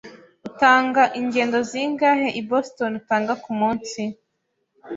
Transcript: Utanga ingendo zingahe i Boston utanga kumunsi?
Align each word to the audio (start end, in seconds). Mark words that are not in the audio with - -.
Utanga 0.47 1.03
ingendo 1.19 1.57
zingahe 1.69 2.27
i 2.39 2.41
Boston 2.49 2.91
utanga 3.01 3.33
kumunsi? 3.43 4.01